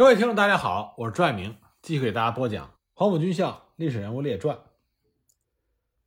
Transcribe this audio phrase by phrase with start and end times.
[0.00, 4.56] 各位听众，大家好，我是朱爱明，继续给大家播讲《黄埔军校历史人物列传》。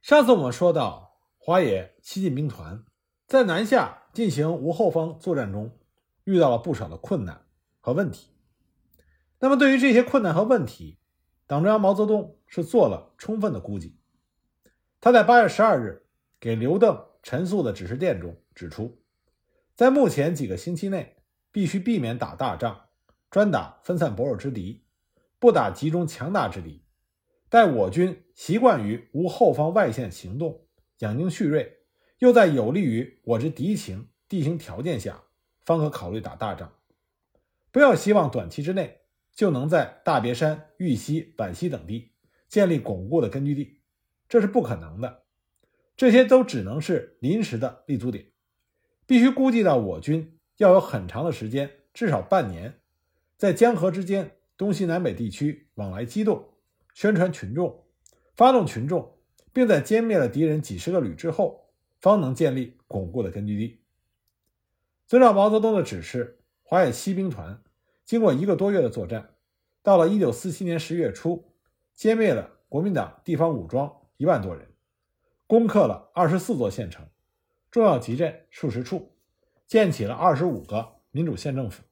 [0.01, 2.83] 上次我们说到，华野七进兵团
[3.27, 5.77] 在南下进行无后方作战中，
[6.23, 7.45] 遇到了不少的困难
[7.79, 8.31] 和问题。
[9.37, 10.97] 那么，对于这些困难和问题，
[11.45, 13.99] 党中央毛泽东是做了充分的估计。
[14.99, 16.07] 他在八月十二日
[16.39, 19.03] 给刘邓、陈粟的指示电中指出，
[19.75, 21.17] 在目前几个星期内，
[21.51, 22.85] 必须避免打大仗。
[23.33, 24.83] 专打分散薄弱之敌，
[25.39, 26.83] 不打集中强大之敌。
[27.49, 30.67] 待我军习惯于无后方外线行动，
[30.99, 31.79] 养精蓄锐，
[32.19, 35.23] 又在有利于我之敌情、地形条件下，
[35.65, 36.73] 方可考虑打大仗。
[37.71, 38.99] 不要希望短期之内
[39.33, 42.11] 就能在大别山、玉溪、板溪等地
[42.47, 43.81] 建立巩固的根据地，
[44.29, 45.23] 这是不可能的。
[45.97, 48.27] 这些都只能是临时的立足点，
[49.07, 52.79] 必须估计到我军要有很长的时间，至少半年。
[53.43, 56.53] 在江河之间、东西南北地区往来机动，
[56.93, 57.83] 宣传群众，
[58.37, 59.17] 发动群众，
[59.51, 63.81] 并在歼灭了敌人几十个旅之后，方能建立巩固的根据地。
[65.07, 67.61] 遵照毛泽东的指示，华野西兵团
[68.05, 69.31] 经过一个多月的作战，
[69.81, 71.51] 到了1947年十月初，
[71.97, 74.69] 歼灭了国民党地方武装一万多人，
[75.47, 77.05] 攻克了二十四座县城，
[77.69, 79.11] 重要集镇数十处，
[79.67, 81.83] 建起了二十五个民主县政府。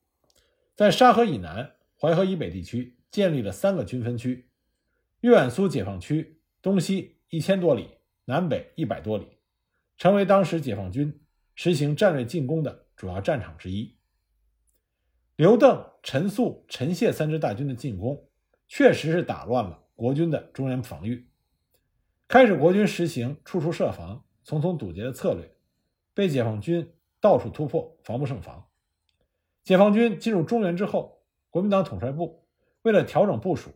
[0.75, 4.49] 在沙河以南、淮河以北地区建立了三个军分区：
[5.19, 7.89] 豫皖苏解放区东西一千多里，
[8.25, 9.27] 南北一百多里，
[9.97, 11.21] 成为当时解放军
[11.53, 13.95] 实行战略进攻的主要战场之一。
[15.35, 18.29] 刘邓、陈粟、陈谢三支大军的进攻，
[18.67, 21.27] 确实是打乱了国军的中原防御，
[22.27, 25.51] 开始国军实行处处设防、丛丛堵截的策略，
[26.13, 28.67] 被解放军到处突破，防不胜防。
[29.63, 32.45] 解放军进入中原之后，国民党统帅部
[32.81, 33.71] 为了调整部署，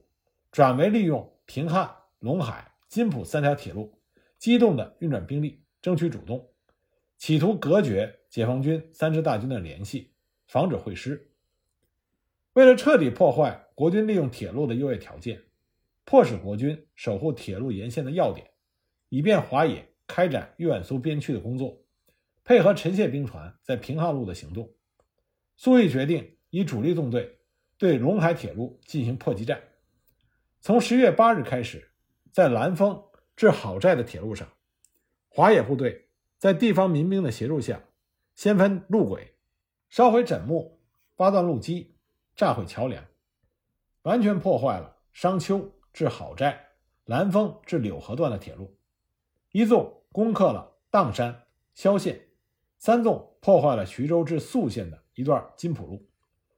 [0.51, 3.99] 转为利用平汉、陇海、津浦三条铁路，
[4.37, 6.49] 机动的运转兵力，争取主动，
[7.17, 10.11] 企图隔绝解放军三支大军的联系，
[10.47, 11.31] 防止会师。
[12.53, 15.43] 为了彻底破坏国军利用铁路的优越条件，
[16.03, 18.49] 迫使国军守护铁路沿线的要点，
[19.09, 21.83] 以便华野开展豫皖苏边区的工作，
[22.43, 24.71] 配合陈谢兵团在平汉路的行动。
[25.57, 27.39] 苏毅决定以主力纵队
[27.77, 29.61] 对陇海铁路进行迫击战。
[30.59, 31.91] 从十月八日开始，
[32.31, 33.03] 在兰丰
[33.35, 34.47] 至好寨的铁路上，
[35.29, 37.83] 华野部队在地方民兵的协助下，
[38.33, 39.35] 先分路轨，
[39.89, 40.79] 烧毁枕木，
[41.15, 41.95] 扒断路基，
[42.35, 43.05] 炸毁桥梁，
[44.01, 46.71] 完全破坏了商丘至好寨、
[47.05, 48.77] 兰丰至柳河段的铁路。
[49.51, 51.43] 一纵攻克了砀山、
[51.73, 52.27] 萧县，
[52.77, 55.04] 三纵破坏了徐州至宿县的。
[55.15, 56.05] 一段金浦路，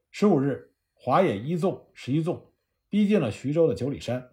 [0.10, 2.52] 十五日，华野一纵、十一纵
[2.90, 4.32] 逼近了徐州的九里山，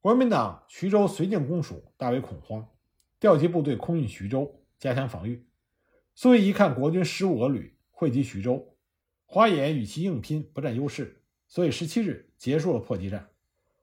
[0.00, 2.68] 国民党徐州绥靖公署大为恐慌，
[3.20, 5.46] 调集部队空运徐州，加强防御。
[6.16, 8.76] 苏毅一看国军十五个旅汇集徐州，
[9.26, 13.30] 华野与其硬拼不占优势，所以十七日结束了迫击战。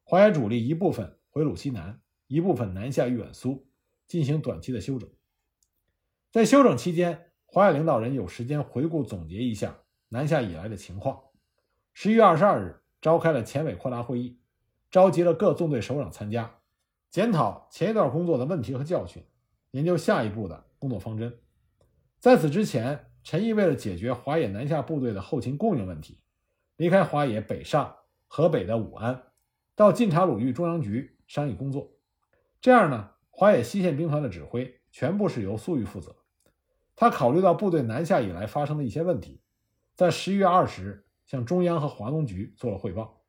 [0.04, 3.66] 华野主力一部分回鲁西南，一部分南下豫皖苏，
[4.08, 5.10] 进行短期的休整。
[6.34, 7.27] 在休整期间。
[7.50, 9.74] 华野领导人有时间回顾总结一下
[10.10, 11.18] 南下以来的情况。
[11.94, 14.38] 十一月二十二日，召开了前委扩大会议，
[14.92, 16.60] 召集了各纵队首长参加，
[17.10, 19.24] 检讨前一段工作的问题和教训，
[19.72, 21.40] 研究下一步的工作方针。
[22.20, 26.20] 在此之前，陈毅为了解决华野南下部队的后勤供应问题，
[26.76, 27.96] 离开华野北上
[28.28, 29.24] 河北的武安，
[29.74, 31.90] 到晋察鲁豫中央局商议工作。
[32.60, 36.14] 这样呢，华野西线兵团的指挥全部是由粟裕负责。
[37.00, 39.40] 他考虑到部队南下以来发生的一些问题，
[39.96, 43.22] 在十一月二十日向中央和华东局做了汇报。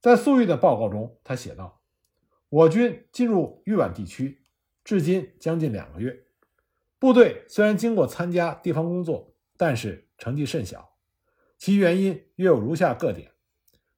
[0.00, 1.80] 在粟裕的报告中，他写道
[2.50, 4.42] ：“我军进入豫皖地区，
[4.82, 6.24] 至今将近两个月，
[6.98, 10.96] 部队虽然经过参加地方工作，但是成绩甚小。
[11.58, 13.30] 其原因约有如下各点：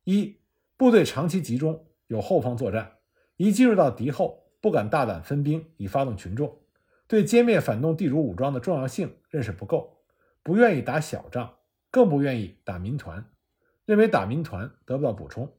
[0.05, 0.39] 一、
[0.77, 2.99] 部队长期集中，有后方作战，
[3.37, 6.55] 一进入到敌后，不敢大胆分兵以发动群众。”
[7.11, 10.05] 对歼灭反动地主武装的重要性认识不够，
[10.45, 11.57] 不愿意打小仗，
[11.91, 13.29] 更不愿意打民团，
[13.85, 15.53] 认为打民团得不到补充。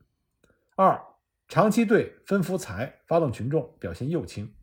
[0.78, 1.04] 二，
[1.50, 4.56] 长期对分福财、发动群众表现右倾，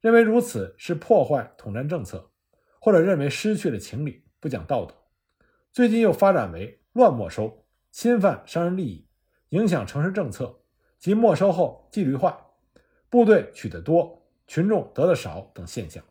[0.00, 2.32] 认为如此是破坏统战政策，
[2.80, 4.92] 或者认为失去了情理，不讲道德。
[5.70, 9.06] 最近又发展为乱没收，侵犯商人利益，
[9.50, 10.62] 影响城市政策
[10.98, 12.36] 及没收后纪律坏，
[13.08, 16.02] 部队取得多，群众得的少等现象。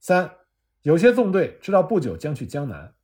[0.00, 0.30] 三，
[0.82, 2.94] 有些纵队知道不久将去江南，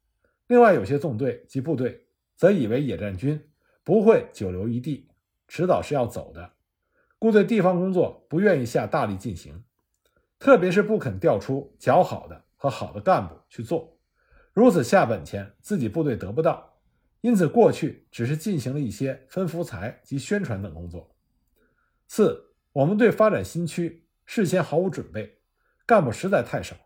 [0.47, 2.07] 另外有些纵队及部队
[2.37, 3.51] 则以为野战军
[3.83, 5.09] 不会久留一地，
[5.49, 6.53] 迟早是要走的，
[7.19, 9.65] 故对地方工作不愿意下大力进行，
[10.39, 13.99] 特别是不肯调出较好的和好的干部去做，
[14.53, 16.79] 如此下本钱自己部队得不到，
[17.21, 21.15] 因此过去只是进行了一些分福财及宣传等工作。
[22.07, 25.41] 四，我们对发展新区事先毫无准备，
[25.87, 26.77] 干部实在太少，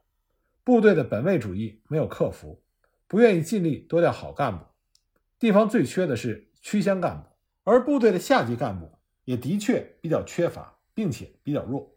[0.69, 2.63] 部队的本位主义没有克服，
[3.07, 4.67] 不愿意尽力多调好干部。
[5.39, 7.31] 地方最缺的是区乡干部，
[7.65, 11.97] 而部队的下级干部也的确比较缺乏，并且比较弱。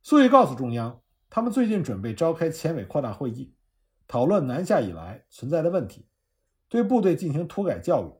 [0.00, 3.52] 粟裕告诉中央，他们最近准备召开前委扩大会议，
[4.06, 6.06] 讨论南下以来存在的问题，
[6.68, 8.14] 对部队进行土改教育，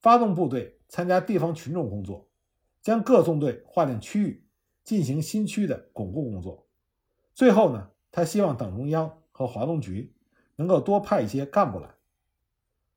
[0.00, 2.30] 发动部队参加地方群众工作。
[2.82, 4.46] 将各纵队划定区域，
[4.84, 6.68] 进行新区的巩固工作。
[7.34, 10.10] 最后呢，他希望党中央和华东局
[10.54, 11.90] 能够多派一些干部来。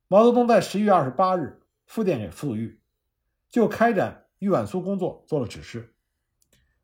[0.08, 2.80] 毛泽东在十一月二十八日复电给粟裕，
[3.52, 5.94] 就开展豫皖苏工作做了指示。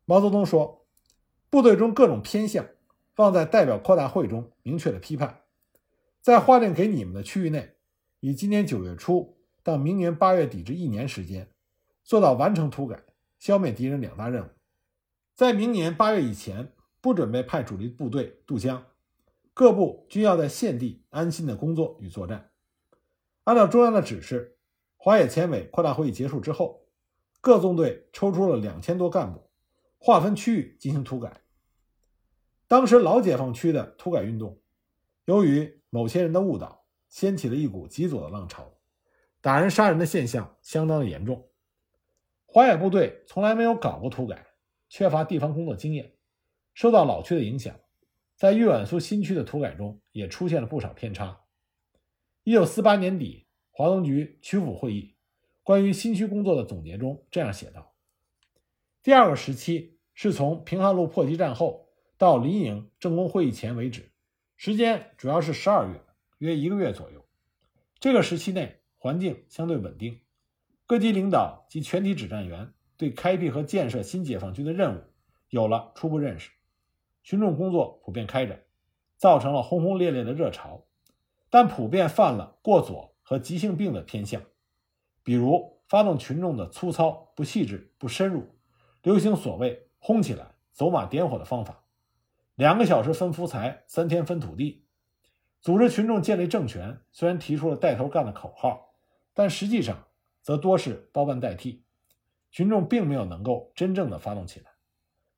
[0.04, 0.84] 毛泽东说
[1.48, 2.66] ：“部队中各种偏向，
[3.14, 5.40] 放在代表扩大会中明确的批判，
[6.20, 7.76] 在划定给你们的区域内，
[8.20, 11.48] 以今年九月初到明年八月底至一年时间。”
[12.04, 13.02] 做到完成土改、
[13.38, 14.48] 消灭敌人两大任务，
[15.34, 16.70] 在明年八月以前
[17.06, 18.84] 不准备派主力部队渡江，
[19.54, 22.50] 各部均要在现地安心的工作与作战。
[23.44, 24.58] 按照中央的指示，
[24.96, 26.88] 华野前委扩大会议结束之后，
[27.40, 29.48] 各纵队抽出了两千多干部，
[29.98, 31.42] 划分区域进行土改。
[32.66, 34.60] 当时老解放区的土改运动，
[35.26, 38.80] 由于某些人的误导，掀起了一股极左的浪潮，
[39.40, 41.48] 打人杀人的现象相当的严重。
[42.46, 44.44] 华野部队从来没有搞过土改，
[44.88, 46.15] 缺乏地方工作经验，
[46.76, 47.74] 受到老区的影响，
[48.34, 51.40] 在豫皖苏新区的土改中也出现了不少偏差。
[52.44, 55.14] 一九四八年底，华东局曲阜会议
[55.62, 57.94] 关于新区工作的总结中这样写道：
[59.02, 61.88] 第二个时期是从平汉路破击战后
[62.18, 64.12] 到临营政工会议前为止，
[64.58, 66.02] 时间主要是十二月，
[66.36, 67.24] 约一个月左右。
[67.98, 70.20] 这个时期内环境相对稳定。
[70.84, 75.00] 各级领导及全体指战员对开辟和建设新解放军的任务
[75.48, 76.50] 有了初步认识，
[77.26, 78.62] 群众工作普遍开展，
[79.16, 80.84] 造成了轰轰烈烈的热潮，
[81.50, 84.40] 但普遍犯了过左和急性病的偏向，
[85.24, 88.54] 比如发动群众的粗糙、不细致、不深入，
[89.02, 91.82] 流行所谓“轰起来、走马点火”的方法，
[92.54, 94.86] 两个小时分福财，三天分土地，
[95.60, 97.00] 组织群众建立政权。
[97.10, 98.94] 虽然提出了带头干的口号，
[99.34, 100.06] 但实际上。
[100.42, 101.82] 则多是包办代替，
[102.52, 104.70] 群众并没有能够真正的发动起来，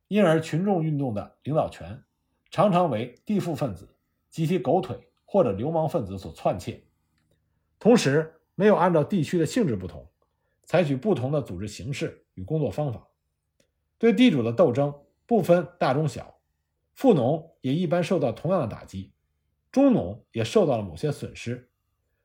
[0.08, 2.02] 因而群众运动的领导权
[2.50, 3.96] 常常为地富分子
[4.28, 6.82] 及其狗腿或者流氓分子所篡窃，
[7.78, 10.08] 同时没有按照地区的性质不同，
[10.64, 13.06] 采取不同的组织形式与工作方法。
[13.98, 14.92] 对地主的斗争
[15.26, 16.40] 不分大中小，
[16.94, 19.12] 富农也一般受到同样的打击，
[19.70, 21.70] 中农也受到了某些损失。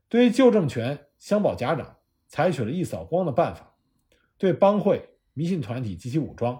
[0.09, 1.97] 对于旧政权相保甲长。
[2.25, 3.75] 采取了一扫光的办法，
[4.39, 6.59] 对帮会、迷信团体及其武装，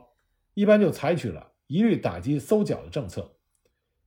[0.53, 3.37] 一般就采取了一律打击搜缴的政策，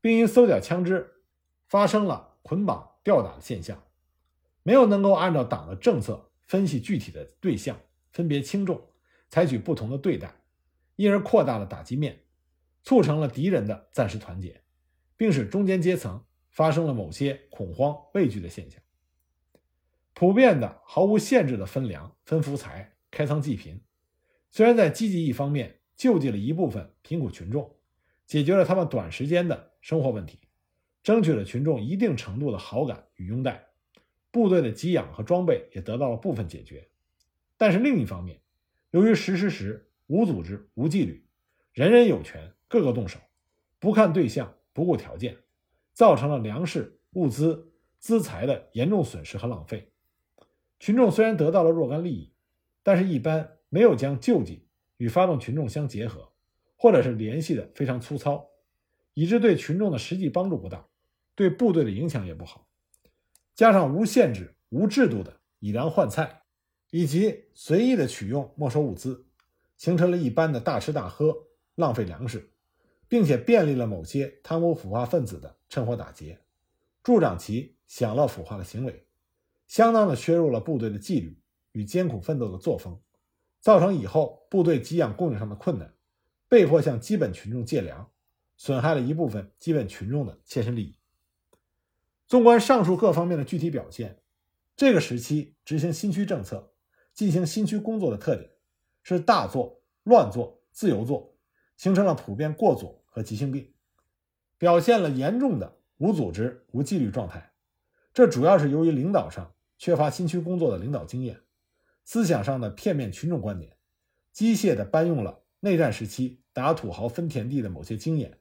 [0.01, 1.23] 并因搜缴枪支
[1.67, 3.83] 发生了捆绑、吊打的现象，
[4.63, 7.81] 没有能够按照党的政策分析具体的对象，
[8.13, 8.81] 分别轻重，
[9.29, 10.33] 采取不同的对待，
[10.95, 12.25] 因而扩大了打击面，
[12.83, 14.63] 促成了敌人的暂时团结，
[15.17, 18.81] 并使中间阶层发生了某些恐慌、畏惧的现象。
[20.15, 23.83] 普遍的、毫无限制的分粮、分福财、开仓济贫，
[24.51, 27.75] 虽然在积极一方面救济了一部分贫苦群众，
[28.27, 30.39] 解决了他们短时间的生活问题，
[31.03, 33.69] 争取了群众一定程度的好感与拥戴，
[34.31, 36.89] 部队的给养和装备也得到了部分解决，
[37.57, 38.41] 但是另一方面，
[38.91, 41.27] 由于实施时无组织、无纪律，
[41.73, 43.19] 人人有权、个个动手，
[43.79, 45.39] 不看对象、不顾条件，
[45.93, 49.93] 造成了粮食、物资、资财的严重损失和浪费。
[50.79, 52.35] 群众虽然得到了若干利益，
[52.83, 54.66] 但是一般没有将救济
[54.97, 56.33] 与发动群众相结合，
[56.77, 58.49] 或者是联系的非常粗糙，
[59.15, 60.87] 以致对群众的实际帮助不大，
[61.35, 62.67] 对部队的影响也不好。
[63.55, 66.43] 加上无限制、无制度的以粮换菜，
[66.91, 69.27] 以及随意的取用没收物资，
[69.77, 71.35] 形成了一般的大吃大喝、
[71.75, 72.51] 浪费粮食，
[73.09, 76.39] 并且便利了某些贪污腐化分子的趁火打劫，
[77.03, 79.07] 助长其享乐腐化的行为。
[79.67, 81.41] 相当的削弱了部队的纪律
[81.73, 83.01] 与艰苦奋斗的作风，
[83.67, 85.93] 造成以后部队给养供应上的困难，
[86.49, 88.09] 被迫向基本群众借粮，
[88.57, 90.97] 损害了一部分基本群众的切身利益。
[92.29, 94.21] 纵观上述各方面的具体表现，
[94.77, 96.75] 这个时期执行新区政策、
[97.13, 98.49] 进行新区工作的特点
[99.03, 101.35] 是大做、乱做、自由做，
[101.77, 103.75] 形成了普遍过左和急性病，
[104.59, 107.53] 表现了严重的无组织、无纪律状态。
[108.15, 111.41] 这主要是由于领导上缺乏新区工作的领导经验，
[112.07, 113.77] 思想上的片面群众观点，
[114.33, 118.39] 机械地搬用了内战时期打土豪分田地的某些经验，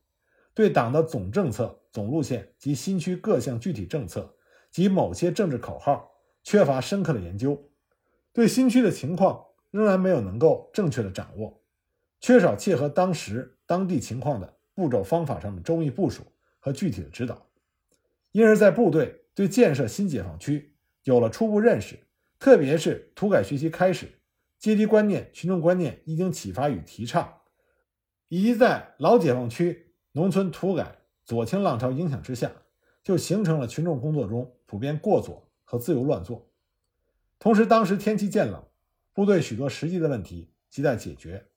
[0.53, 4.38] 对党的总政策、总路线及新区各项具体政策
[4.72, 6.13] 及某些政治口号。
[6.48, 7.72] 缺乏深刻的研究，
[8.31, 11.63] 对新区的情况仍然没有能够正确的掌握，
[12.19, 16.22] 缺少切合当时当地情况的步骤方法上的周密部署
[16.60, 17.50] 和具体的指导，
[18.31, 21.98] 因而，在部队对建设新解放区有了初步认识，
[22.45, 24.19] 特别是土改学习开始，
[24.59, 27.41] 阶级观念、群众观念一经启发与提倡，
[28.27, 32.51] 以及在老解放区农村土改左倾浪潮影响之下，
[33.03, 35.49] 就形成了群众工作中普遍过左。
[35.63, 36.47] 和自由乱做，
[37.39, 38.63] 同时，当时天气渐冷，
[39.11, 41.47] 部队许多实际的问题亟待解决，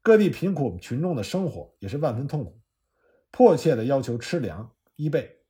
[0.00, 2.58] 各地贫苦群众的生活也是万分痛苦，
[3.30, 5.42] 迫切的要求吃粮衣被。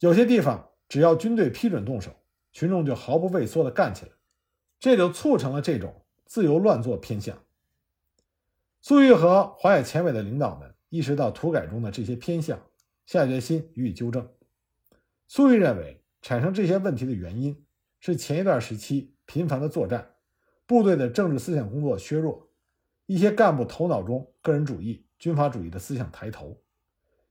[0.00, 2.14] 有些地方只要军队批准动手，
[2.52, 4.12] 群众就毫不畏缩的干起来，
[4.78, 7.38] 这就促成了这种自由乱作偏向。
[8.80, 12.60] 粟裕和华野前委的领导们意识到土改中的这些偏向，
[13.06, 14.28] 下决心予以纠正。
[15.26, 15.96] 粟裕认为。
[16.22, 17.64] 产生这些问题的原因
[17.98, 20.16] 是前一段时期频繁的作战，
[20.66, 22.50] 部队的政治思想工作削弱，
[23.06, 26.62] 一些干部头脑中个人主义、军阀主义的思想抬头。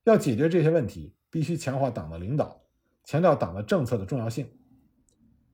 [0.05, 2.59] 要解决这些问题，必须强化党的领导，
[3.03, 4.58] 强调党的政策的重要性。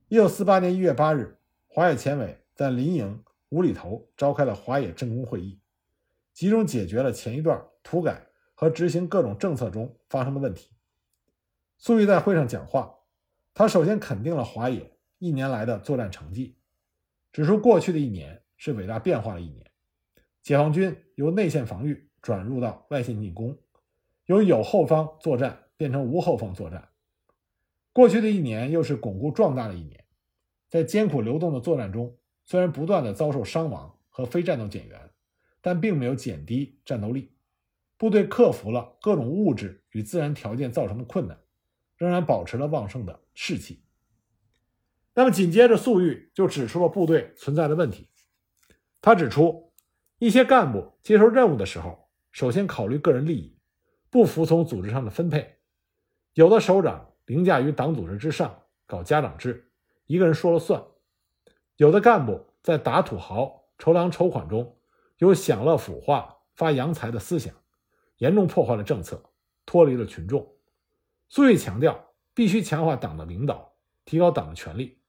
[0.08, 1.36] 一九四八年一月八日，
[1.66, 5.60] 华野前委在临营五里头召开了华野政工会议，
[6.32, 10.70] 集中解决了前一段土改和执行各种政策中发生的问题。
[11.76, 12.94] 粟裕在会上讲话。
[13.52, 16.56] 他首先肯定了华野一年来的作战成绩，
[17.32, 19.68] 指出过去的一年是伟大变化的一年，
[20.40, 23.58] 解放军由内线防御转入到外线进攻，
[24.26, 26.88] 由有后方作战变成无后方作战。
[27.96, 30.04] 过去的一年又是巩固壮大的一年，
[30.68, 35.00] 在艰苦流动的作战中，虽然不断的遭受伤亡和非战斗减员，
[35.62, 37.32] 但并没有减低战斗力，
[37.96, 41.40] 部队克服了各种物质与自然条件造成的困难。
[41.96, 43.82] 仍然保持了旺盛的士气。
[45.14, 48.10] 那么紧接着，粟裕就指出了部队存在的问题。
[49.00, 49.72] 他指出，
[50.18, 53.56] 一些干部接受任务的时候，首先考虑个人利益，
[54.10, 55.40] 不服从组织上的分配；
[56.34, 59.70] 有的首长凌驾于党组织之上，搞家长制，
[60.06, 60.80] 一个人说了算；
[61.76, 64.78] 有的干部在打土豪、筹粮筹款中
[65.18, 67.52] 有享乐腐化、发洋财的思想，
[68.18, 69.22] 严重破坏了政策，
[69.66, 70.54] 脱离了群众。
[71.28, 75.00] 粟裕强调，必须强化党的领导，提高党的权力。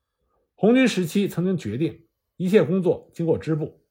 [0.55, 3.85] 红军时期曾经决定，一切工作经过支部，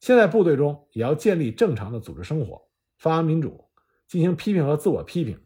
[0.00, 2.68] 现在部队中也要建立正常的组织生活，
[2.98, 3.70] 发扬民主，
[4.06, 5.42] 进行批评和自我批评，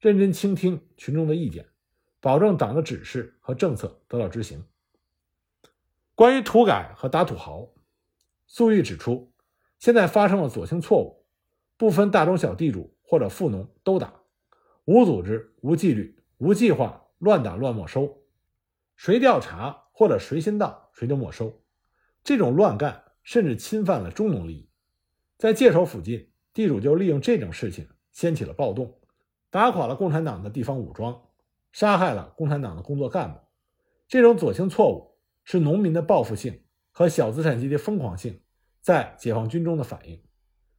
[0.00, 1.68] 认真倾听群众的意见，
[2.26, 4.64] 保证党的指示和政策得到执行。
[6.16, 7.68] 关于土改和打土豪，
[8.48, 9.32] 粟裕指出，
[9.78, 11.24] 现在发生了左倾错误，
[11.76, 14.12] 不分大中小地主或者富农都打。
[14.86, 18.24] 无组织、无纪律、无计划，乱打乱没收，
[18.96, 21.62] 谁调查或者谁先到，谁就没收。
[22.24, 24.68] 这种乱干甚至侵犯了中农利益。
[25.38, 28.98] 在界首附近，地主就利用这种事情掀起了暴动，
[29.48, 31.25] 打垮了共产党的地方武装，
[31.76, 33.38] 杀害了共产党的工作干部。
[34.08, 35.14] 这种左倾错误
[35.44, 38.40] 是农民的报复性和小资产阶级疯狂性
[38.80, 40.24] 在解放军中的反应，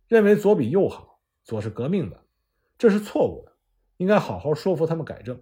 [0.07, 2.25] 认为左比右好，左是革命的，
[2.79, 3.55] 这是错误的。
[3.97, 5.39] 应该好好说服他们改正。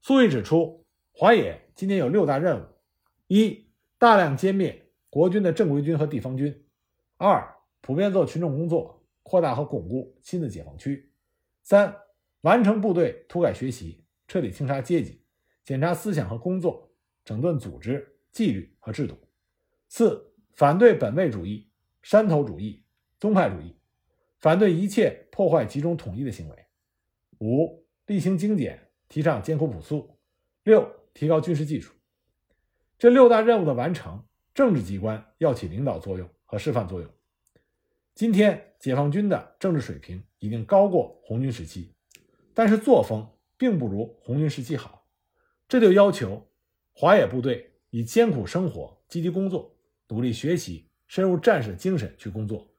[0.00, 2.66] 粟裕指出，华野今年有六大任务：
[3.26, 6.52] 一、大量歼灭国军的正规军和地方军；
[7.16, 11.10] 二、普遍做群众工作，扩大和巩固新的解放区；
[11.64, 11.96] 三、
[12.42, 15.22] 完成部队土改学习，彻底清查阶级，
[15.64, 16.90] 检查思想和工作，
[17.24, 19.14] 整顿组织纪律和制度；
[19.88, 21.70] 四、反对本位主义、
[22.02, 22.82] 山头主义、
[23.18, 23.76] 宗派主义，
[24.38, 26.66] 反对一切破坏集中统一的行为。
[27.38, 30.16] 五、厉行精简，提倡艰苦朴素；
[30.64, 31.92] 六、提高军事技术。
[32.98, 37.10] 这六大任务的完成，政治机关要起领导作用和示范作用。
[38.14, 41.94] 今天，解放军的政治水平已经高过红军时期，
[42.54, 45.06] 但是作风并不如红军时期好。
[45.68, 46.48] 这就要求
[46.92, 49.76] 华野部队以艰苦生活、积极工作、
[50.08, 52.72] 努力学习、深入战士精神去工作，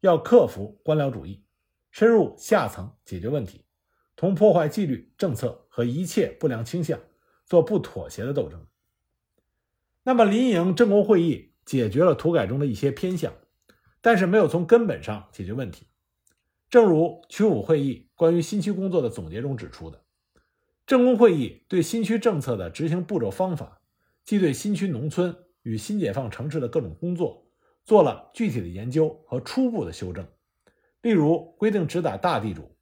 [0.00, 1.42] 要克服官僚主义，
[1.90, 3.64] 深入下层解决问题。
[4.16, 7.00] 同破坏纪律、政策和一切不良倾向
[7.44, 8.64] 做不妥协的斗争。
[10.04, 13.32] 那么临营政工会议解决了土改中的一些偏向，
[14.00, 15.88] 但是没有从根本上解决问题。
[16.70, 20.03] 正如曲阜会议关于新区工作的总结中指出的，
[20.86, 23.80] 政工会议对新区政策的执行步骤方法，
[24.24, 27.46] 即对新区农村与新解放城市的各种工作
[27.84, 30.26] 做了具体的研究和初步的修正。
[31.02, 32.76] 例如，规定只打大地主，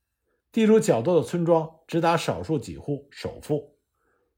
[0.51, 3.77] 地主较多的村庄只打少数几户首富，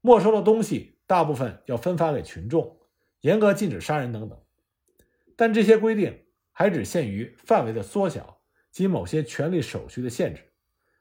[0.01, 2.79] 没收的东西大部分要分发给群众，
[3.21, 4.39] 严格禁止杀人等等。
[5.35, 8.33] 但这些规定还只限于范围的缩小。
[8.71, 10.51] 及某些权利手续的限制，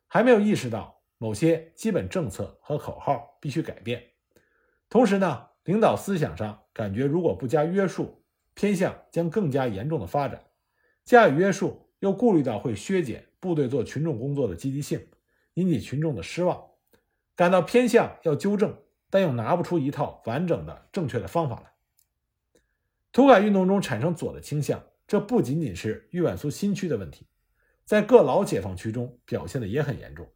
[0.07, 4.03] 还没有意识到某些基本政策和口号必须改变。
[4.89, 8.23] 同时呢，领导思想上感觉如果不加约束，
[8.55, 10.39] 偏向将更加严重的发展；
[11.05, 15.07] 加以约束，又顾虑到会削减部队做群众工作的积极性，
[15.55, 16.65] 引起群众的失望。
[17.35, 18.77] 感到偏向要纠正，
[19.11, 21.73] 但又拿不出一套完整的正确的方法来。
[23.11, 27.27] 土改运动中产生左的倾向，这不仅仅是豫皖苏新区的问题。
[27.85, 30.29] 在各老解放区中表现的也很严重。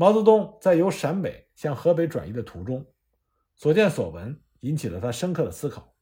[0.00, 2.86] 毛泽东在由陕北向河北转移的途中，
[3.54, 5.94] 所见所闻引起了他深刻的思考。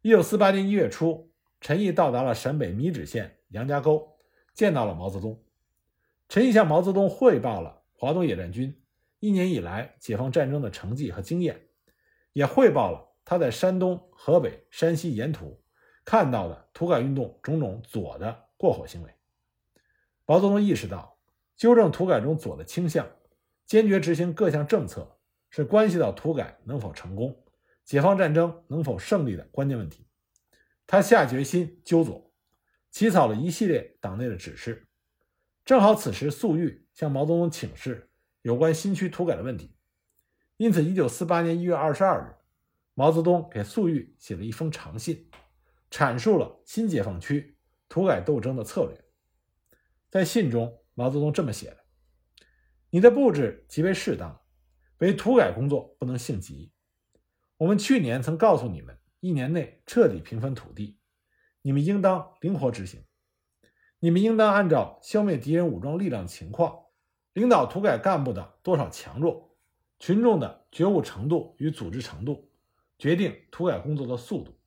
[0.00, 4.16] 一九四八年一月初，陈毅到达了陕北米脂县杨家沟，
[4.54, 5.44] 见到了毛泽东。
[6.28, 8.80] 陈毅向毛泽东汇报了华东野战军
[9.18, 11.60] 一年以来解放战争的成绩和经验，
[12.32, 15.60] 也汇报了他在山东、河北、山西沿途
[16.04, 19.12] 看到的土改运动种种左的过火行为。
[20.26, 21.09] 毛泽东意识到，
[21.60, 23.06] 纠正土改中左的倾向，
[23.66, 25.18] 坚决执行各项政策，
[25.50, 27.44] 是关系到土改能否成功、
[27.84, 30.06] 解放战争能否胜利的关键问题。
[30.86, 32.32] 他下决心纠左，
[32.90, 34.88] 起草了一系列党内的指示。
[35.62, 38.08] 正好此时粟裕向毛泽东请示
[38.40, 39.76] 有关新区土改的问题，
[40.56, 42.40] 因此，一九四八年一月二十二日，
[42.94, 45.28] 毛泽东给粟裕写了一封长信，
[45.90, 47.54] 阐述了新解放区
[47.86, 49.04] 土改斗争的策略。
[50.08, 51.78] 在信中，毛泽东这么写的
[52.92, 54.38] ：“你的布置极为适当，
[54.98, 56.74] 为土改工作不能性急。
[57.56, 60.98] 我们去年曾告诉你们，一年内彻底平分土地，
[61.62, 63.02] 你们应当灵活执行。
[64.00, 66.78] 你们应当按照消灭敌人武装力量情况，
[67.32, 69.56] 领导土改干部的多少强弱，
[69.98, 72.52] 群众的觉悟程度与组织程度，
[72.98, 74.60] 决定土改工作的速度。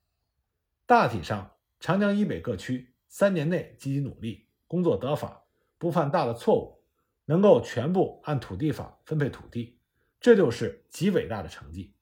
[0.84, 5.43] 大体上，长江以北各区三年内积极努力。”工作得法，
[5.78, 6.82] 不犯大的错误，
[7.24, 9.78] 能够全部按土地法分配土地，
[10.20, 11.94] 这就是极伟大的成绩。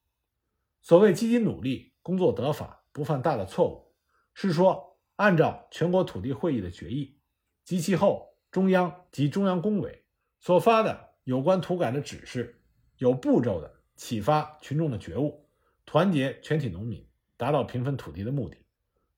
[0.80, 3.92] 所谓积极努力、工作得法、不犯大的错误，
[4.34, 7.18] 是说按照全国土地会议的决议
[7.64, 10.04] 及其后中央及中央工委
[10.40, 12.60] 所发的有关土改的指示，
[12.98, 15.46] 有步骤的启发群众的觉悟，
[15.86, 17.06] 团结全体农民，
[17.36, 18.58] 达到平分土地的目的，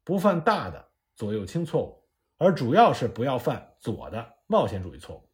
[0.05, 2.05] 不犯大的左右倾错误。
[2.37, 5.28] 而主要是不要犯左的冒险主义错误。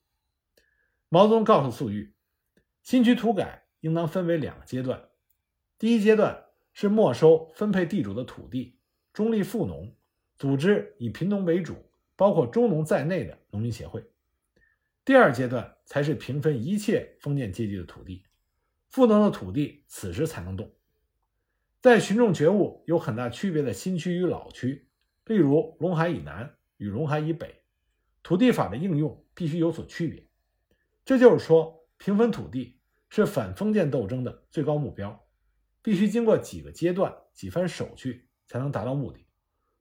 [1.09, 2.14] 毛泽东告诉粟裕，
[2.83, 5.09] 新区土改应当分为两个阶段。
[5.79, 8.79] 第一阶段是没收分配地主的土地，
[9.12, 9.94] 中立富农，
[10.38, 11.77] 组织以贫农为主，
[12.16, 14.05] 包括中农在内的农民协会。
[15.05, 18.25] 第二阶段才是平分一切封建阶级的土地，
[18.88, 20.70] 富农的土地此时才能动。
[21.81, 24.88] 在群众觉悟有很大区别的新区与老区，
[25.25, 26.55] 例如陇海以南。
[26.77, 27.60] 与陇海以北，
[28.31, 30.25] 土地法的应用必须有所区别。
[31.05, 35.27] 这就是说，平分土地是反封建斗争的最高目标，
[35.83, 39.27] 必须经过几个阶段、几番手续才能达到目的，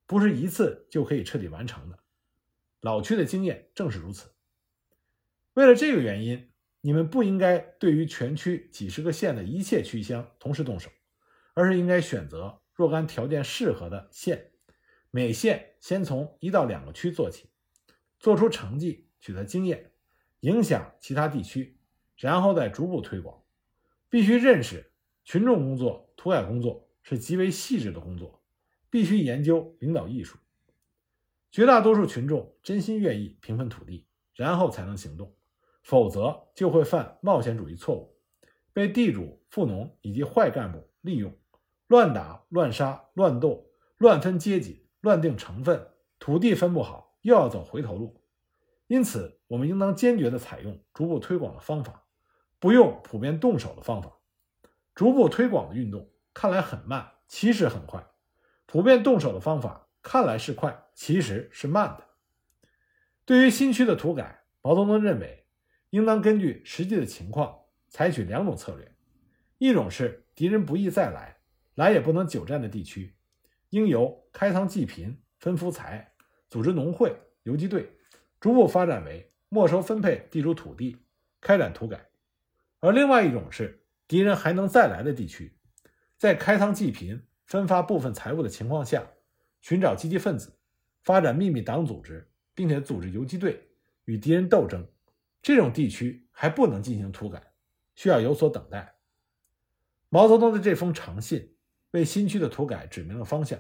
[0.07, 1.99] 不是一次就可以彻底完成的。
[2.81, 4.31] 老区的经验正是如此。
[5.53, 6.49] 为了这个原因，
[6.81, 10.89] 你们不应该对于全区几十个县的一切区乡同时动手，
[11.53, 14.53] 而是应该选择若干条件适合的县。
[15.12, 17.51] 每县先从一到两个区做起，
[18.19, 19.91] 做出成绩，取得经验，
[20.41, 21.77] 影响其他地区，
[22.17, 23.41] 然后再逐步推广。
[24.10, 24.91] 必须认识
[25.23, 28.41] 群众工作、土改工作是极为细致的工作，
[28.89, 30.38] 必须研究领导艺术。
[31.51, 35.34] 绝大多数群众真心愿意平分土地，然后才能行动，
[35.82, 38.15] 否则就会犯冒险主义错误，
[38.73, 41.36] 被地主、富农以及坏干部利用，
[41.88, 44.86] 乱打、乱杀、乱斗、乱分阶级。
[45.01, 45.88] 乱定成分，
[46.19, 48.21] 土地分不好，又要走回头路。
[48.88, 52.05] 因此，我们应当坚决地采用逐步推广的方法，
[52.60, 54.17] 不用普遍动手的方法。
[54.95, 58.01] 逐步推广的运动看来很慢，其实很快；
[58.65, 62.05] 普遍动手的方法看来是快，其实是慢的。
[63.25, 65.45] 对于新区的土改，毛泽东认为，
[65.91, 68.91] 应当根据实际的情况采取两种策略：
[69.60, 71.38] 一种是敌人不易再来，
[71.75, 73.15] 来也不能久战的地区，
[73.69, 76.13] 应由开仓济贫、分夫财、
[76.49, 77.91] 组织农会、游击队，
[78.39, 80.97] 逐步发展为没收分配地主土地、
[81.39, 81.97] 开展土改；
[82.79, 85.55] 而另外一种是敌人还能再来的地区，
[86.17, 89.07] 在开仓济贫、分发部分财物的情况下，
[89.62, 90.51] 寻找积极分子，
[91.03, 93.69] 发展秘密党组织，并且组织游击队
[94.05, 94.88] 与敌人斗争。
[95.41, 97.53] 这种地区还不能进行土改，
[97.95, 98.95] 需要有所等待。
[100.09, 101.55] 毛泽东的这封长信
[101.91, 103.59] 为新区的土改指明了方向。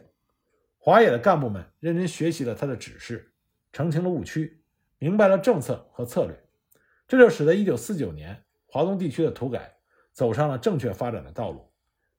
[0.89, 3.31] 华野的干部们认真学习了他的指示，
[3.71, 4.63] 澄清了误区，
[4.97, 6.35] 明白了政策和策略，
[7.07, 9.77] 这就使得1949年华东地区的土改
[10.13, 11.71] 走上了正确发展的道路，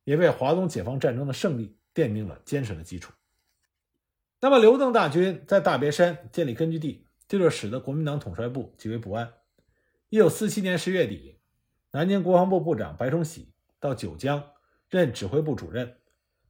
[0.05, 3.13] 也为华东解放战争的胜利奠定了坚实的基础。
[4.39, 9.33] 那么，刘邓大军在大别山建立根据地，这就使得国民党统帅部极为不安。
[10.11, 11.41] 1947年10月底，
[11.91, 14.41] 南京国防部部长白崇禧到九江
[14.89, 15.97] 任指挥部主任，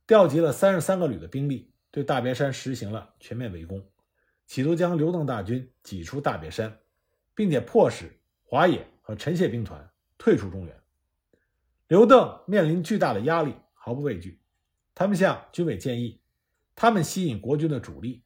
[0.06, 1.69] 调集了三十三个旅的兵力。
[1.90, 3.85] 对大别山实行了全面围攻，
[4.46, 6.79] 企图将刘邓大军挤出大别山，
[7.35, 8.11] 并且迫使
[8.44, 10.81] 华野和陈谢兵团退出中原。
[11.88, 14.40] 刘邓面临巨大的压力，毫不畏惧。
[14.94, 16.20] 他们向军委建议，
[16.76, 18.22] 他们吸引国军的主力，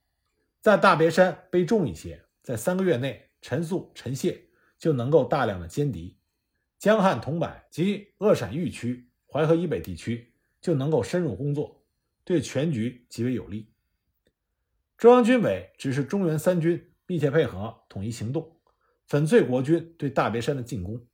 [0.60, 4.44] 在大别山背重一些，在三个月内，陈粟、陈谢
[4.78, 6.18] 就能够大量的歼敌，
[6.78, 11.83] 江汉、桐柏及鄂陕豫区、淮河以北地区就能够深入工作。
[12.24, 13.70] 对全局极为有利。
[14.96, 18.60] 中央军委指示中原三军密切配合，统一行动，
[19.06, 21.06] 粉碎国军对大别山的进攻。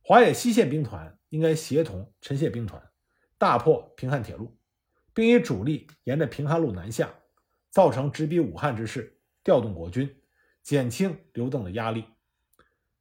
[0.00, 2.82] 华野西线兵团应该协同陈谢兵团，
[3.36, 4.56] 大破平汉铁路，
[5.12, 7.12] 并以主力沿着平汉路南下，
[7.70, 10.22] 造成直逼武汉之势，调动国军，
[10.62, 12.04] 减轻刘邓的压力。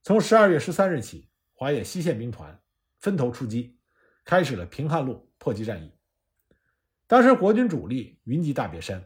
[0.04, 2.60] 从十二月十三日起，华野西线兵团
[2.98, 3.78] 分头出击，
[4.26, 5.97] 开始了平汉路破击战役。
[7.08, 9.02] 当时国军主力云集大别山，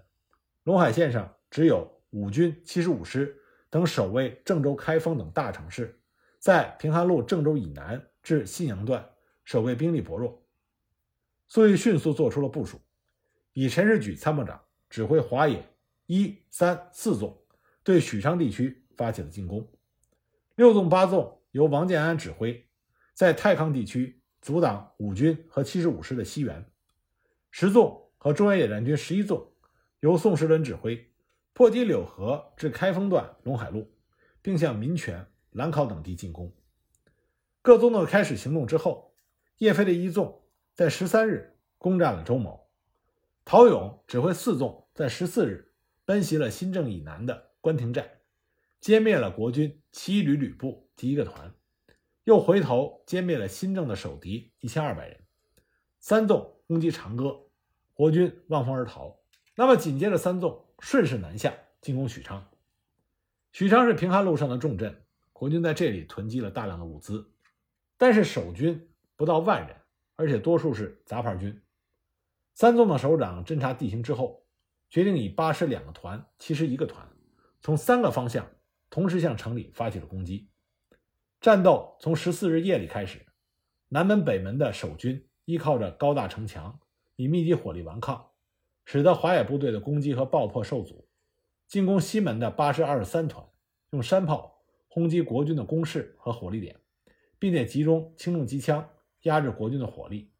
[0.65, 6.01] 陇海线上只有五军七十五师等守卫郑州、开封等大城市，
[6.39, 9.07] 在平汉路郑州以南至信阳段
[9.43, 10.43] 守卫兵力薄弱。
[11.47, 12.81] 粟裕迅速做出了部署，
[13.53, 14.59] 以陈士举参谋长
[14.89, 15.63] 指挥华野
[16.07, 17.39] 一、三、四纵
[17.83, 19.71] 对许昌地区发起了进攻，
[20.55, 22.67] 六纵、八纵由王建安指挥，
[23.13, 26.65] 在太康地区阻挡五军和七十五师的西援。
[27.53, 29.51] 十纵和中原野战军十一纵
[29.99, 31.11] 由宋时轮指挥，
[31.51, 33.91] 破击柳河至开封段陇海路，
[34.41, 36.51] 并向民权、兰考等地进攻。
[37.61, 39.13] 各纵队开始行动之后，
[39.57, 42.69] 叶飞的一纵在十三日攻占了周某，
[43.43, 45.73] 陶勇指挥四纵在十四日
[46.05, 48.21] 奔袭了新郑以南的关亭寨，
[48.81, 51.53] 歼灭了国军七旅旅部第一个团，
[52.23, 55.19] 又回头歼灭了新郑的守敌一千二百人。
[55.99, 56.55] 三纵。
[56.71, 57.37] 攻击长歌，
[57.93, 59.19] 国军望风而逃。
[59.55, 62.49] 那么紧接着，三纵顺势南下进攻许昌。
[63.51, 65.03] 许昌是平汉路上的重镇，
[65.33, 67.29] 国军在这里囤积了大量的物资。
[67.97, 69.75] 但是守军不到万人，
[70.15, 71.61] 而且多数是杂牌军。
[72.55, 74.45] 三纵的首长侦察地形之后，
[74.89, 77.05] 决定以八师两个团、七师一个团，
[77.59, 78.49] 从三个方向
[78.89, 80.47] 同时向城里发起了攻击。
[81.41, 83.25] 战斗从十四日夜里开始，
[83.89, 85.27] 南门、北门的守军。
[85.45, 86.79] 依靠着高大城墙，
[87.15, 88.31] 以密集火力顽抗，
[88.85, 91.07] 使得华野部队的攻击和爆破受阻。
[91.67, 93.45] 进攻西门的八师二十三团
[93.91, 96.79] 用山炮轰击国军的工事和火力点，
[97.39, 98.89] 并且集中轻重机枪
[99.21, 100.33] 压制国军的火力。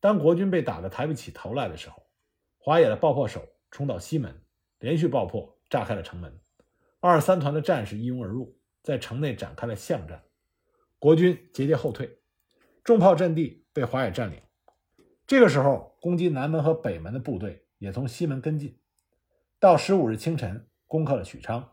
[0.00, 2.02] 当国军被打得抬不起头来的时候，
[2.58, 4.42] 华野的爆破手冲到西门，
[4.78, 6.40] 连续爆破，炸开了城门。
[7.00, 10.24] 二十三团的战士一拥而入，在城内展开了巷战，
[10.98, 12.18] 国军节节后退，
[12.82, 13.61] 重炮阵地。
[13.72, 14.38] 被华野占领，
[15.26, 18.78] 这个时候攻击南门和北门的部队也从西门跟进，
[19.58, 21.72] 到十五日清晨攻克了许昌，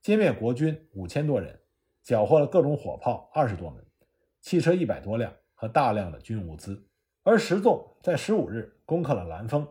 [0.00, 1.60] 歼灭国军五千多人，
[2.04, 3.84] 缴获了各种火炮二十多门，
[4.40, 6.86] 汽车一百多辆和大量的军用物资。
[7.24, 9.66] 而十纵在十五日攻克了兰丰，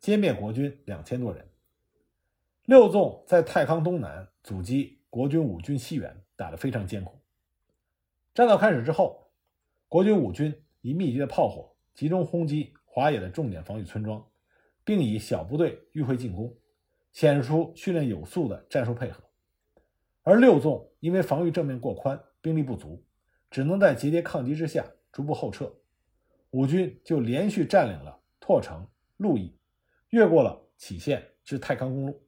[0.00, 1.48] 歼灭国军两千多人。
[2.66, 7.20] 六纵在太康东南阻击国军五军西援，打得非常艰苦。
[8.32, 9.32] 战斗开始之后，
[9.88, 10.62] 国军五军。
[10.86, 14.24] 以密集的炮火集中轰击华野的重点防御村庄，
[14.84, 16.56] 并以小部队迂回进攻，
[17.10, 19.24] 显示出训练有素的战术配合。
[20.22, 23.04] 而六纵因为防御正面过宽，兵力不足，
[23.50, 25.74] 只能在节节抗击之下逐步后撤。
[26.50, 29.58] 五军就连续占领了拓城、鹿邑，
[30.10, 32.24] 越过了杞县至太康公路。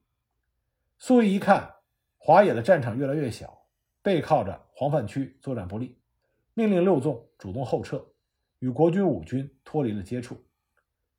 [0.99, 1.77] 粟裕一看
[2.17, 3.69] 华野的战场越来越小，
[4.03, 5.97] 背靠着黄泛区作战不利，
[6.55, 8.05] 命令六纵主动后撤。
[8.61, 10.45] 与国军五军脱离了接触，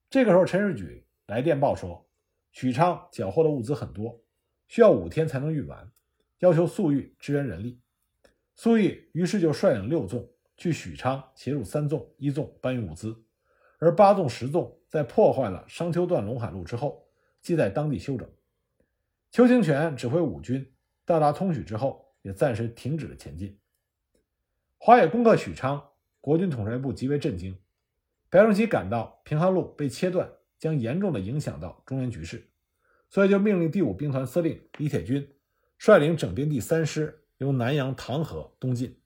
[0.10, 2.06] 这个时候，陈士举来电报说，
[2.52, 4.22] 许昌缴获的物资很多，
[4.68, 5.92] 需要五天才能运完，
[6.40, 7.80] 要求粟裕支援人力。
[8.56, 13.16] 粟裕于是就率领六纵去许昌协助三纵、一纵搬运物资，
[13.80, 17.08] 而八纵、十纵在破坏了商丘段陇海路之后，
[17.42, 18.30] 即在当地休整。
[19.32, 20.74] 邱清泉指挥五军
[21.06, 23.58] 到达通许之后，也暂时停止了前进。
[24.78, 25.89] 华野攻克许昌，
[26.22, 27.58] 国军统帅部极为震惊。
[28.30, 32.50] 白崇禧感到平汉路被切断将严重的影响到中原局势，
[33.10, 35.36] 所以就命令第五兵团司令李铁军
[35.78, 37.16] 率领整编第三师。
[37.40, 39.00] 由南阳唐河东进，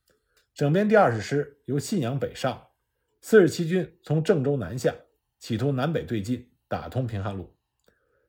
[0.56, 2.70] 整编第二十师由信阳北上，
[3.22, 4.92] 四十七军从郑州南下，
[5.38, 7.56] 企图南北对进，打通平汉路。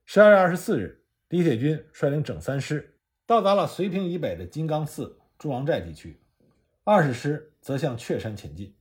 [0.05, 6.21] 十二月二十四日，李铁军率领整三师到达了绥平以北的金刚寺、朱王寨地区，
[6.85, 8.77] 二十师则向雀山前进。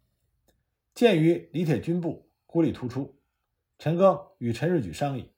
[0.93, 3.17] 鉴于李铁军部孤立突出，
[3.79, 5.31] 陈赓与陈士举商议，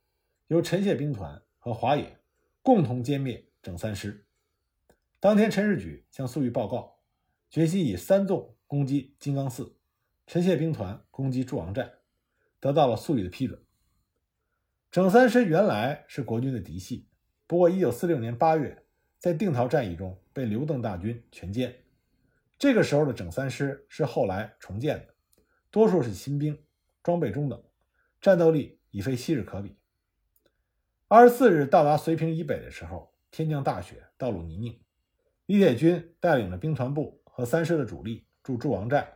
[0.48, 2.18] 由陈谢兵团和华野
[2.64, 4.26] 共同歼灭整三师。
[5.20, 6.98] 当天，陈士举向粟裕报告，
[7.52, 9.78] 决心以三纵攻击金刚寺，
[10.26, 11.88] 陈谢兵团攻击诸王寨，
[12.60, 13.64] 得到了粟裕的批准。
[14.90, 17.08] 整三师原来是国军的嫡系，
[17.46, 18.84] 不过1946年8月，
[19.20, 21.72] 在定陶战役中被刘邓大军全歼。
[22.66, 25.14] 这个时候的整三师是后来重建的，
[25.70, 26.60] 多数是新兵，
[27.04, 27.64] 装备中等，
[28.20, 29.78] 战斗力已非昔日可比。
[31.10, 34.82] 24日到达绥平以北的时候，天降大雪，道路泥泞。
[35.46, 39.16] 李铁军带领着兵团部和三师的主力驻诸王寨，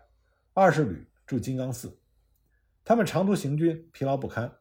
[0.54, 2.00] 二十旅驻金刚寺。
[2.86, 4.60] 他们长途行军，疲劳不堪，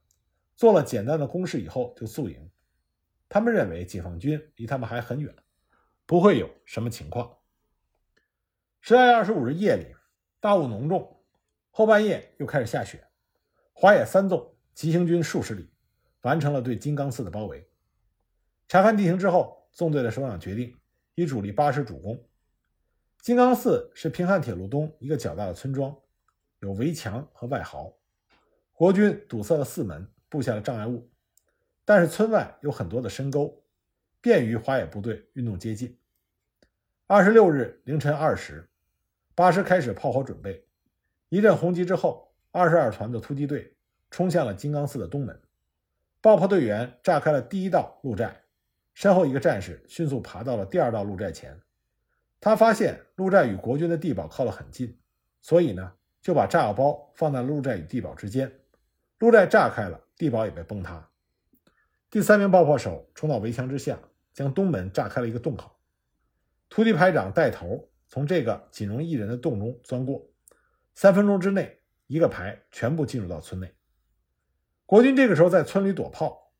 [0.56, 2.50] 做了简单的攻势以后就宿营。
[3.28, 5.36] 他们认为解放军离他们还很远，
[6.06, 7.37] 不会有什么情况。
[8.80, 9.94] 十二月二十五日夜里，
[10.40, 11.20] 大雾浓重，
[11.70, 13.06] 后半夜又开始下雪。
[13.72, 15.68] 华野三纵急行军数十里，
[16.22, 17.68] 完成了对金刚寺的包围。
[18.66, 20.74] 查看地形之后，纵队的首长决定。
[21.14, 22.24] 以主力八师主攻。
[23.20, 25.94] 金刚寺是平汉铁路东一个较大的村庄，
[26.60, 27.92] 有围墙和外壕。
[28.72, 31.10] 国军堵塞了四门，布下了障碍物，
[31.84, 33.60] 但是村外有很多的深沟，
[34.20, 35.98] 便于华野部队运动接近。
[37.10, 38.68] 二十六日凌晨二时，
[39.34, 40.66] 八师开始炮火准备。
[41.30, 43.74] 一阵轰击之后，二十二团的突击队
[44.10, 45.40] 冲向了金刚寺的东门，
[46.20, 48.42] 爆破队员炸开了第一道路寨。
[48.92, 51.58] 身后一个战士迅速爬到了第二道路寨前，
[52.42, 54.98] 他发现路寨与国军的地堡靠得很近，
[55.40, 58.52] 所以呢就把炸药包放在路寨与地堡之间。
[59.18, 61.08] 路寨炸开了，地堡也被崩塌。
[62.10, 63.98] 第三名爆破手冲到围墙之下，
[64.34, 65.77] 将东门炸开了一个洞口。
[66.68, 70.26] 突击排长带头从这个仅容一人的洞中钻过，
[70.94, 73.74] 三分钟之内，一个排全部进入到村内。
[74.86, 76.52] 国军这个时候在村里躲炮，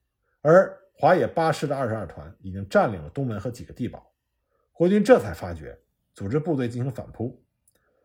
[0.42, 0.77] 而。
[1.01, 4.12] 华野八师的二十二团已经占领了东门和几个地堡，
[4.73, 5.79] 国军这才发觉，
[6.12, 7.40] 组织部队进行反扑。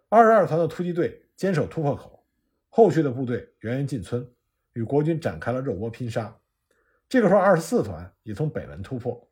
[0.09, 2.23] 二十二团的突击队坚守突破口，
[2.69, 4.31] 后续的部队源源进村，
[4.73, 6.39] 与国军展开了肉搏拼杀。
[7.09, 9.27] 这个时候，二十四团也从北门突破，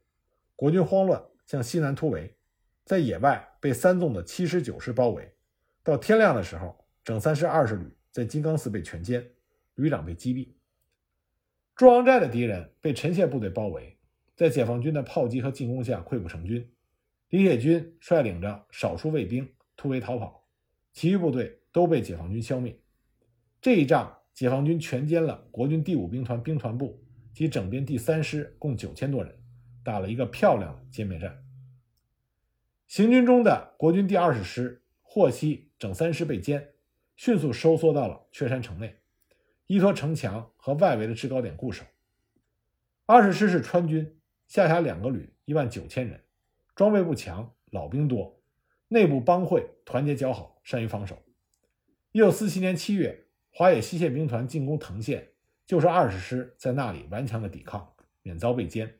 [0.55, 2.35] 国军慌乱，向西南突围，
[2.85, 5.33] 在野外被三纵的七十、九师包围。
[5.83, 9.25] 到天亮的时候，整三师二十旅在金刚寺被全歼，
[9.75, 10.49] 旅长被击毙。
[11.75, 13.97] 朱王寨的敌人被陈谢部队包围，
[14.35, 16.71] 在解放军的炮击和进攻下溃不成军。
[17.29, 20.45] 李铁军率领着少数卫兵突围逃跑，
[20.91, 22.77] 其余部队都被解放军消灭。
[23.61, 27.01] 这一仗，解放军全歼了国军第五兵团兵团部
[27.33, 29.33] 及整编第三师共九千多人，
[29.83, 31.43] 打了一个漂亮的歼灭战。
[32.91, 36.61] 行军中的国军第二十师获悉整三师被歼，
[37.15, 38.97] 迅速收缩到了雀山城内。
[39.67, 41.85] 依托城墙和外围的制高点固守。
[43.05, 46.21] 二十师是川军，下辖两个旅，一万九千人，
[46.75, 48.41] 装备不强，老兵多，
[48.89, 51.17] 内部帮会团结较好，善于防守。
[52.11, 55.29] 一九四七年七月，华野西线兵团进攻藤县，
[55.65, 58.95] 就是二十师在那里顽强的抵抗，免遭被歼。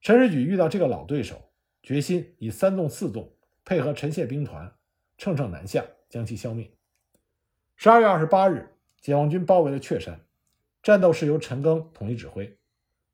[0.00, 1.50] 陈士举遇到这个老对手，
[1.84, 3.30] 决心以三纵四纵
[3.64, 4.74] 配合陈谢兵团，
[5.16, 6.68] 乘胜南下，将其消灭。
[7.76, 8.70] 十二月二十八日。
[9.02, 10.18] 解放军包围了雀山，
[10.82, 12.56] 战斗是由陈赓统一指挥，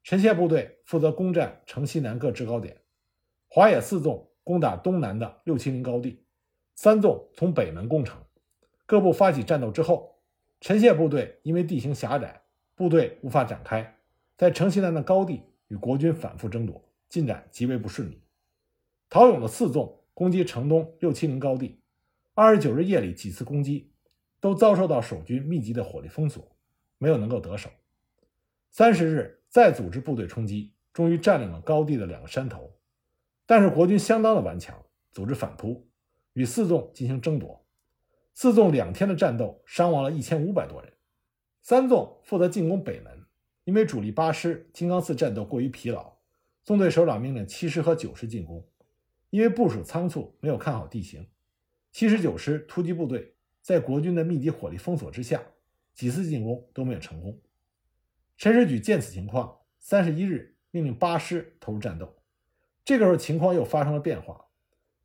[0.05, 2.77] 陈谢部队负责攻占城西南各制高点，
[3.49, 6.25] 华野四纵攻打东南的六七零高地，
[6.77, 8.23] 三纵从北门攻城。
[8.87, 10.21] 各部发起战斗之后，
[10.61, 12.41] 陈谢部队因为地形狭窄，
[12.77, 13.99] 部队无法展开，
[14.37, 18.23] 在城西南的高地与国军反复争夺，进展极为不顺利。
[19.11, 21.83] 陶勇的四纵攻击城东六七零高地，
[22.33, 23.91] 二十九日夜里几次攻击。
[24.43, 26.57] 都遭受到守军密集的火力封锁，
[26.97, 27.69] 没有能够得手。
[28.71, 32.73] 三十日再组织部队冲击，终于占领了高地的两个山头，
[33.45, 35.87] 但是国军相当的顽强，组织反扑，
[36.33, 37.63] 与四纵进行争夺。
[38.33, 40.91] 四纵两天的战斗，伤亡了一千五百多人。
[41.61, 43.27] 三纵负责进攻北门，
[43.65, 46.17] 因为主力八师金刚寺战斗过于疲劳，
[46.65, 48.67] 纵队首长命令七师和九师进攻，
[49.31, 51.27] 因为部署仓促，没有看好地形，
[51.93, 55.41] 七十九师突击部队在国军的密集火力封锁之下，
[55.95, 57.41] 几次进攻都没有成功。
[58.37, 62.17] 陈士举见此情况，三十一日命令八师投入战斗。
[62.85, 64.47] 这个时候情况又发生了变化，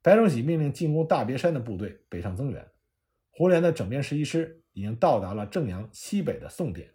[0.01, 2.65] 白崇禧命令进攻大别山的部队北上增援。
[3.29, 6.89] 胡琏的整编十一师已经到达了正阳西北的宋店，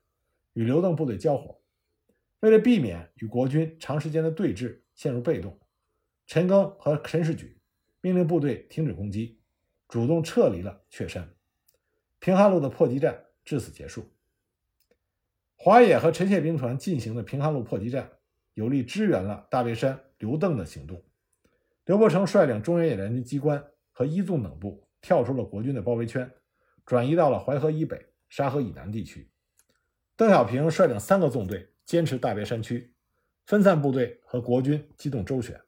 [0.55, 1.61] 与刘邓部队交火。
[2.41, 5.60] 为了避免与国军长时间的对峙陷入被动，
[6.31, 7.59] 陈赓和陈士举
[8.01, 9.41] 命令部队停止攻击，
[9.89, 11.29] 主动撤离了雀山。
[12.21, 14.09] 平汉路的破击战至此结束。
[15.57, 18.13] 华野和陈谢兵团进行的平汉路破击战，
[18.55, 21.03] 有力支援了大别山刘邓的行动。
[21.85, 24.87] 刘伯承率领中原野战军机关和一纵等部。
[25.01, 26.31] 跳出了国军的包围圈，
[26.87, 29.29] 转移到了淮河以北、沙河以南地区。
[30.15, 32.95] 邓小平率领三个纵队坚持大别山区，
[33.47, 35.61] 分散部队和国军机动周旋。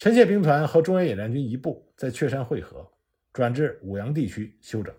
[0.00, 2.90] 陈谢兵团和中原野战军一部在雀山会合，
[3.34, 4.94] 转至武阳地区休整。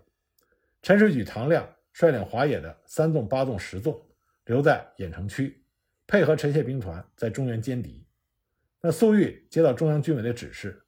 [0.84, 4.00] 陈水举、唐亮率领华野的三纵、八纵、十纵
[4.46, 5.60] 留在郾城区，
[6.06, 8.06] 配合陈谢兵团在中原歼敌。
[8.80, 10.80] 那粟裕接到中央军委的指示。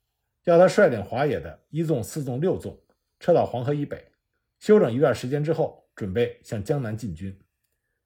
[0.43, 2.79] 要他率领华野的一纵、四纵、六纵
[3.19, 4.05] 撤到黄河以北，
[4.59, 7.35] 休整一段时间之后，准备向江南进军。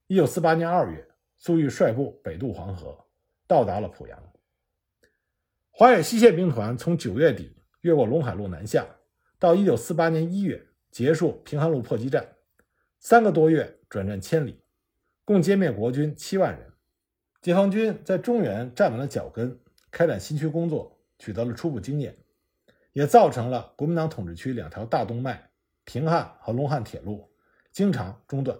[0.08, 1.06] 一九四八年二月，
[1.38, 2.98] 粟裕率部北渡黄河，
[3.46, 4.18] 到达了濮阳。
[5.80, 8.84] 华野西线兵团从九月底越过陇海路南下，
[9.38, 12.30] 到一九四八年一月结束平汉路破击战，
[12.98, 14.60] 三个多月转战千里，
[15.24, 16.74] 共歼灭国军七万人。
[17.44, 19.60] 解放军在中原站稳了脚跟，
[19.92, 22.18] 开展新区工作，取得了初步经验。
[22.94, 25.52] 也造成了国民党统治区两条大动脉
[25.86, 27.30] 平汉和陇汉铁路
[27.72, 28.58] 经常中断，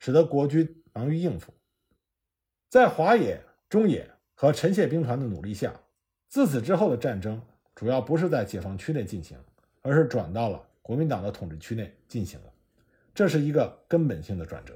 [0.00, 1.52] 使得国军忙于应付。
[2.68, 5.72] 在华野、中野和陈谢兵团的努力下，
[6.28, 7.40] 自此之后的战争
[7.74, 9.38] 主要不是在解放区内进行，
[9.82, 12.46] 而是转到了国民党的统治区内进行了，
[13.14, 14.74] 这是一个根本性的转折。